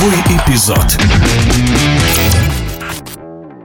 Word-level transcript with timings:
Сороковой 0.00 0.20
эпизод. 0.38 0.98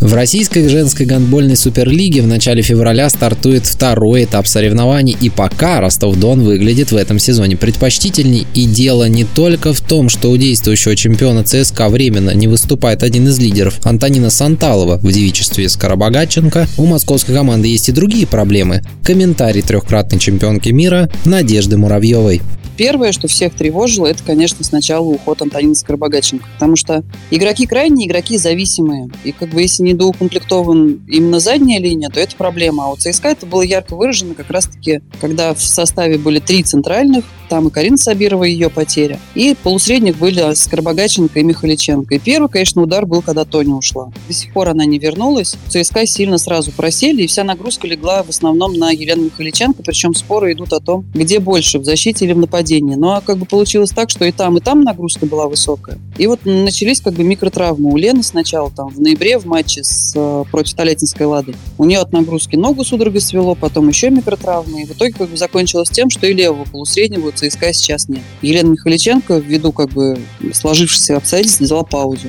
В 0.00 0.14
российской 0.14 0.66
женской 0.66 1.04
гандбольной 1.04 1.56
суперлиге 1.56 2.22
в 2.22 2.26
начале 2.26 2.62
февраля 2.62 3.10
стартует 3.10 3.66
второй 3.66 4.24
этап 4.24 4.46
соревнований, 4.46 5.14
и 5.20 5.28
пока 5.28 5.80
Ростов-Дон 5.80 6.42
выглядит 6.42 6.90
в 6.90 6.96
этом 6.96 7.18
сезоне 7.18 7.56
предпочтительней. 7.56 8.46
И 8.54 8.64
дело 8.64 9.08
не 9.08 9.24
только 9.24 9.74
в 9.74 9.80
том, 9.82 10.08
что 10.08 10.30
у 10.30 10.36
действующего 10.38 10.96
чемпиона 10.96 11.44
ЦСКА 11.44 11.90
временно 11.90 12.30
не 12.30 12.48
выступает 12.48 13.02
один 13.02 13.28
из 13.28 13.38
лидеров 13.38 13.78
Антонина 13.84 14.30
Санталова 14.30 14.96
в 14.96 15.12
девичестве 15.12 15.68
Скоробогатченко, 15.68 16.66
у 16.78 16.86
московской 16.86 17.34
команды 17.34 17.68
есть 17.68 17.90
и 17.90 17.92
другие 17.92 18.26
проблемы. 18.26 18.82
Комментарий 19.04 19.60
трехкратной 19.60 20.18
чемпионки 20.18 20.70
мира 20.70 21.10
Надежды 21.26 21.76
Муравьевой. 21.76 22.40
Первое, 22.76 23.12
что 23.12 23.28
всех 23.28 23.54
тревожило, 23.54 24.06
это, 24.06 24.22
конечно, 24.24 24.64
сначала 24.64 25.04
уход 25.04 25.42
Антонина 25.42 25.74
Скоробогатченко, 25.74 26.44
потому 26.54 26.76
что 26.76 27.04
игроки 27.30 27.66
крайние, 27.66 28.08
игроки 28.08 28.38
зависимые. 28.38 29.10
И 29.24 29.32
как 29.32 29.50
бы 29.50 29.62
если 29.62 29.82
недоукомплектован 29.82 31.04
именно 31.08 31.40
задняя 31.40 31.80
линия, 31.80 32.08
то 32.08 32.20
это 32.20 32.36
проблема. 32.36 32.86
А 32.86 32.90
у 32.90 32.96
ЦСКА 32.96 33.28
это 33.28 33.46
было 33.46 33.62
ярко 33.62 33.94
выражено 33.94 34.34
как 34.34 34.50
раз-таки, 34.50 35.00
когда 35.20 35.54
в 35.54 35.62
составе 35.62 36.18
были 36.18 36.38
три 36.38 36.62
центральных, 36.62 37.24
там 37.48 37.68
и 37.68 37.70
Карина 37.70 37.98
Сабирова, 37.98 38.44
ее 38.44 38.70
потеря. 38.70 39.20
И 39.34 39.54
полусредних 39.62 40.16
были 40.16 40.54
Скоробогатченко 40.54 41.38
и 41.38 41.42
Михаличенко. 41.42 42.14
И 42.14 42.18
первый, 42.18 42.48
конечно, 42.48 42.80
удар 42.80 43.04
был, 43.04 43.20
когда 43.20 43.44
Тоня 43.44 43.74
ушла. 43.74 44.10
До 44.26 44.32
сих 44.32 44.54
пор 44.54 44.70
она 44.70 44.86
не 44.86 44.98
вернулась. 44.98 45.56
ЦСКА 45.68 46.06
сильно 46.06 46.38
сразу 46.38 46.72
просели, 46.72 47.22
и 47.22 47.26
вся 47.26 47.44
нагрузка 47.44 47.86
легла 47.86 48.22
в 48.22 48.30
основном 48.30 48.72
на 48.72 48.90
Елену 48.90 49.24
Михаличенко, 49.24 49.82
причем 49.82 50.14
споры 50.14 50.52
идут 50.52 50.72
о 50.72 50.80
том, 50.80 51.04
где 51.12 51.40
больше, 51.40 51.78
в 51.78 51.84
защите 51.84 52.24
или 52.24 52.32
в 52.32 52.38
нападении. 52.38 52.61
Ну, 52.96 53.10
а 53.10 53.20
как 53.20 53.38
бы 53.38 53.46
получилось 53.46 53.90
так, 53.90 54.10
что 54.10 54.24
и 54.24 54.32
там, 54.32 54.56
и 54.56 54.60
там 54.60 54.82
нагрузка 54.82 55.26
была 55.26 55.48
высокая. 55.48 55.98
И 56.18 56.26
вот 56.26 56.40
начались 56.44 57.00
как 57.00 57.14
бы 57.14 57.24
микротравмы 57.24 57.90
у 57.90 57.96
Лены 57.96 58.22
сначала, 58.22 58.70
там, 58.70 58.88
в 58.88 59.00
ноябре 59.00 59.38
в 59.38 59.46
матче 59.46 59.84
с, 59.84 60.12
э, 60.14 60.44
против 60.50 60.74
Толятинской 60.74 61.26
Лады. 61.26 61.54
У 61.78 61.84
нее 61.84 62.00
от 62.00 62.12
нагрузки 62.12 62.56
ногу 62.56 62.84
судорогой 62.84 63.20
свело, 63.20 63.54
потом 63.54 63.88
еще 63.88 64.10
микротравмы. 64.10 64.82
И 64.82 64.86
в 64.86 64.92
итоге 64.92 65.12
как 65.12 65.30
бы 65.30 65.36
закончилось 65.36 65.90
тем, 65.90 66.10
что 66.10 66.26
и 66.26 66.32
левого 66.32 66.64
полусреднего 66.64 67.32
ЦСКА 67.32 67.72
сейчас 67.72 68.08
нет. 68.08 68.22
Елена 68.42 68.70
Михаличенко, 68.70 69.38
ввиду 69.38 69.72
как 69.72 69.90
бы 69.90 70.18
сложившихся 70.52 71.16
обстоятельств, 71.16 71.60
взяла 71.60 71.82
паузу. 71.82 72.28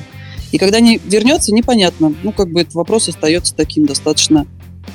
И 0.54 0.58
когда 0.58 0.78
не 0.78 1.00
вернется, 1.04 1.52
непонятно. 1.52 2.14
Ну, 2.22 2.30
как 2.30 2.48
бы 2.48 2.60
этот 2.60 2.74
вопрос 2.74 3.08
остается 3.08 3.56
таким 3.56 3.86
достаточно 3.86 4.46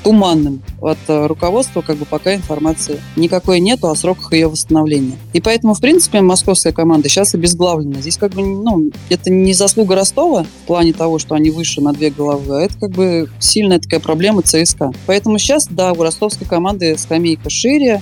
туманным 0.04 0.62
от 0.82 0.98
э, 1.08 1.28
руководства, 1.28 1.82
как 1.82 1.98
бы 1.98 2.06
пока 2.06 2.36
информации 2.36 3.02
никакой 3.16 3.60
нету 3.60 3.90
о 3.90 3.96
сроках 3.96 4.34
ее 4.34 4.48
восстановления. 4.48 5.18
И 5.34 5.42
поэтому, 5.42 5.74
в 5.74 5.82
принципе, 5.82 6.22
московская 6.22 6.72
команда 6.72 7.10
сейчас 7.10 7.36
обезглавлена. 7.36 8.02
Здесь 8.02 8.18
как 8.18 8.34
бы, 8.34 8.42
ну, 8.44 8.92
это 9.10 9.30
не 9.30 9.54
заслуга 9.54 9.96
Ростова 9.96 10.44
в 10.44 10.68
плане 10.68 10.94
того, 10.94 11.20
что 11.20 11.36
они 11.36 11.50
выше 11.50 11.82
на 11.82 11.94
две 11.94 12.10
головы, 12.10 12.60
а 12.60 12.62
это 12.62 12.78
как 12.78 12.92
бы 12.92 13.30
сильная 13.40 13.80
такая 13.80 14.00
проблема 14.00 14.42
ЦСКА. 14.42 14.92
Поэтому 15.06 15.38
сейчас, 15.38 15.68
да, 15.70 15.92
у 15.92 16.02
ростовской 16.02 16.48
команды 16.48 16.98
скамейка 16.98 17.50
шире, 17.50 18.02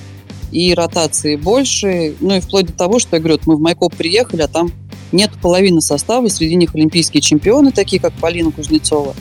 и 0.51 0.73
ротации 0.73 1.35
больше. 1.35 2.15
Ну 2.19 2.35
и 2.35 2.39
вплоть 2.39 2.67
до 2.67 2.73
того, 2.73 2.99
что 2.99 3.17
я 3.17 3.21
говорю, 3.21 3.39
мы 3.45 3.57
в 3.57 3.59
Майкоп 3.59 3.93
приехали, 3.95 4.41
а 4.41 4.47
там 4.47 4.71
нет 5.11 5.31
половины 5.41 5.81
состава, 5.81 6.27
среди 6.27 6.55
них 6.55 6.75
олимпийские 6.75 7.21
чемпионы, 7.21 7.71
такие 7.71 8.01
как 8.01 8.13
Полина 8.13 8.51
Кузнецова 8.51 9.15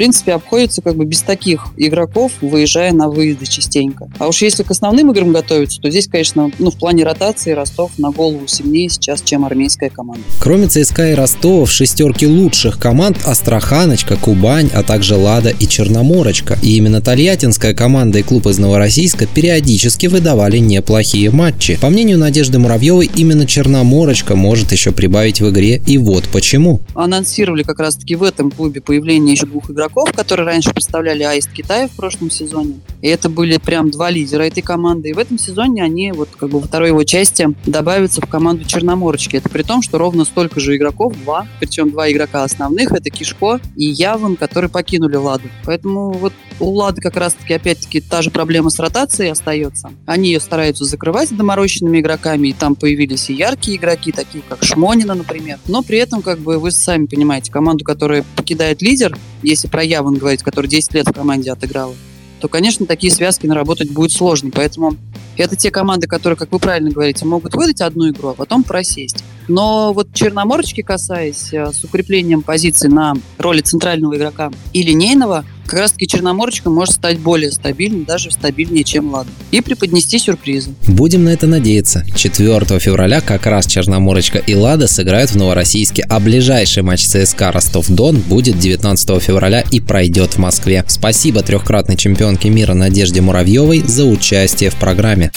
принципе, 0.00 0.32
обходится 0.32 0.80
как 0.80 0.96
бы 0.96 1.04
без 1.04 1.20
таких 1.20 1.66
игроков, 1.76 2.32
выезжая 2.40 2.90
на 2.94 3.10
выезды 3.10 3.44
частенько. 3.44 4.08
А 4.18 4.28
уж 4.28 4.40
если 4.40 4.62
к 4.62 4.70
основным 4.70 5.10
играм 5.10 5.30
готовиться, 5.30 5.78
то 5.78 5.90
здесь, 5.90 6.08
конечно, 6.08 6.50
ну, 6.58 6.70
в 6.70 6.78
плане 6.78 7.04
ротации 7.04 7.52
Ростов 7.52 7.90
на 7.98 8.10
голову 8.10 8.46
сильнее 8.46 8.88
сейчас, 8.88 9.20
чем 9.20 9.44
армейская 9.44 9.90
команда. 9.90 10.22
Кроме 10.40 10.68
ЦСКА 10.68 11.10
и 11.10 11.14
Ростова, 11.14 11.66
в 11.66 11.70
шестерке 11.70 12.28
лучших 12.28 12.78
команд 12.78 13.18
Астраханочка, 13.26 14.16
Кубань, 14.16 14.70
а 14.72 14.82
также 14.82 15.16
Лада 15.16 15.50
и 15.50 15.68
Черноморочка. 15.68 16.58
И 16.62 16.78
именно 16.78 17.02
Тольяттинская 17.02 17.74
команда 17.74 18.20
и 18.20 18.22
клуб 18.22 18.46
из 18.46 18.56
Новороссийска 18.56 19.26
периодически 19.26 20.06
выдавали 20.06 20.56
неплохие 20.56 21.30
матчи. 21.30 21.78
По 21.78 21.90
мнению 21.90 22.16
Надежды 22.16 22.58
Муравьевой, 22.58 23.10
именно 23.14 23.46
Черноморочка 23.46 24.34
может 24.34 24.72
еще 24.72 24.92
прибавить 24.92 25.42
в 25.42 25.50
игре, 25.50 25.82
и 25.86 25.98
вот 25.98 26.24
почему. 26.32 26.80
Анонсировали 26.94 27.64
как 27.64 27.80
раз-таки 27.80 28.16
в 28.16 28.22
этом 28.22 28.50
клубе 28.50 28.80
появление 28.80 29.34
еще 29.34 29.44
двух 29.44 29.70
игроков 29.70 29.89
игроков, 29.90 30.12
которые 30.12 30.46
раньше 30.46 30.70
представляли 30.70 31.22
Аист 31.22 31.50
Китая 31.52 31.88
в 31.88 31.92
прошлом 31.92 32.30
сезоне. 32.30 32.80
И 33.02 33.08
это 33.08 33.28
были 33.28 33.58
прям 33.58 33.90
два 33.90 34.10
лидера 34.10 34.42
этой 34.44 34.62
команды. 34.62 35.10
И 35.10 35.12
в 35.12 35.18
этом 35.18 35.38
сезоне 35.38 35.82
они 35.82 36.12
вот 36.12 36.28
как 36.38 36.50
бы 36.50 36.60
во 36.60 36.66
второй 36.66 36.88
его 36.88 37.02
части 37.04 37.48
добавятся 37.66 38.20
в 38.20 38.26
команду 38.26 38.64
Черноморочки. 38.64 39.36
Это 39.36 39.48
при 39.48 39.62
том, 39.62 39.82
что 39.82 39.98
ровно 39.98 40.24
столько 40.24 40.60
же 40.60 40.76
игроков, 40.76 41.14
два, 41.24 41.46
причем 41.58 41.90
два 41.90 42.10
игрока 42.10 42.44
основных, 42.44 42.92
это 42.92 43.10
Кишко 43.10 43.60
и 43.76 43.84
Яван, 43.84 44.36
которые 44.36 44.70
покинули 44.70 45.16
Ладу. 45.16 45.48
Поэтому 45.64 46.12
вот 46.12 46.32
у 46.60 46.70
Лады 46.70 47.00
как 47.00 47.16
раз-таки 47.16 47.54
опять-таки 47.54 48.00
та 48.00 48.22
же 48.22 48.30
проблема 48.30 48.70
с 48.70 48.78
ротацией 48.78 49.30
остается. 49.30 49.90
Они 50.06 50.30
ее 50.30 50.40
стараются 50.40 50.84
закрывать 50.84 51.34
доморощенными 51.34 52.00
игроками, 52.00 52.48
и 52.48 52.52
там 52.52 52.74
появились 52.74 53.30
и 53.30 53.34
яркие 53.34 53.78
игроки, 53.78 54.12
такие 54.12 54.44
как 54.46 54.62
Шмонина, 54.62 55.14
например. 55.14 55.58
Но 55.66 55.82
при 55.82 55.98
этом, 55.98 56.22
как 56.22 56.38
бы, 56.38 56.58
вы 56.58 56.70
сами 56.70 57.06
понимаете, 57.06 57.50
команду, 57.50 57.84
которая 57.84 58.24
покидает 58.36 58.82
лидер, 58.82 59.16
если 59.42 59.68
про 59.80 59.84
Яван 59.84 60.16
говорить, 60.16 60.42
который 60.42 60.66
10 60.66 60.92
лет 60.92 61.08
в 61.08 61.12
команде 61.14 61.50
отыграл, 61.50 61.94
то, 62.38 62.48
конечно, 62.48 62.84
такие 62.84 63.10
связки 63.10 63.46
наработать 63.46 63.90
будет 63.90 64.12
сложно. 64.12 64.50
Поэтому 64.54 64.96
это 65.38 65.56
те 65.56 65.70
команды, 65.70 66.06
которые, 66.06 66.36
как 66.36 66.52
вы 66.52 66.58
правильно 66.58 66.90
говорите, 66.90 67.24
могут 67.24 67.54
выдать 67.54 67.80
одну 67.80 68.10
игру, 68.10 68.28
а 68.28 68.34
потом 68.34 68.62
просесть. 68.62 69.24
Но 69.48 69.94
вот 69.94 70.12
Черноморочки, 70.12 70.82
касаясь 70.82 71.54
э, 71.54 71.72
с 71.72 71.82
укреплением 71.82 72.42
позиций 72.42 72.90
на 72.90 73.14
роли 73.38 73.62
центрального 73.62 74.16
игрока 74.16 74.52
и 74.74 74.82
линейного, 74.82 75.46
как 75.70 75.78
раз-таки 75.78 76.08
Черноморочка 76.08 76.68
может 76.68 76.96
стать 76.96 77.20
более 77.20 77.52
стабильной, 77.52 78.04
даже 78.04 78.32
стабильнее, 78.32 78.82
чем 78.82 79.12
Лада. 79.12 79.30
И 79.52 79.60
преподнести 79.60 80.18
сюрпризы. 80.18 80.74
Будем 80.88 81.22
на 81.22 81.28
это 81.28 81.46
надеяться. 81.46 82.04
4 82.16 82.80
февраля 82.80 83.20
как 83.20 83.46
раз 83.46 83.66
Черноморочка 83.66 84.38
и 84.38 84.54
Лада 84.56 84.88
сыграют 84.88 85.30
в 85.30 85.36
Новороссийске, 85.36 86.04
а 86.08 86.18
ближайший 86.18 86.82
матч 86.82 87.06
ЦСКА 87.06 87.52
Ростов-Дон 87.52 88.16
будет 88.16 88.58
19 88.58 89.22
февраля 89.22 89.60
и 89.70 89.78
пройдет 89.80 90.34
в 90.34 90.38
Москве. 90.38 90.84
Спасибо 90.88 91.42
трехкратной 91.42 91.96
чемпионке 91.96 92.50
мира 92.50 92.74
Надежде 92.74 93.20
Муравьевой 93.20 93.84
за 93.86 94.06
участие 94.06 94.70
в 94.70 94.74
программе. 94.74 95.30